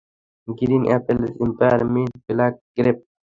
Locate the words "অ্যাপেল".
0.89-1.19